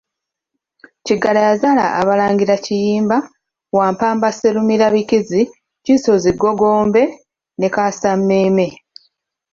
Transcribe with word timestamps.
Kiggala 1.05 1.39
yazaala 1.47 1.85
Abalangira 1.99 2.55
Kiyimba, 2.65 3.17
Wampamba 3.77 4.27
Sserumirabikizi, 4.35 5.41
Kisozi, 5.83 6.31
Googombe 6.41 7.03
ne 7.59 7.67
Kaasammeeme. 7.73 8.67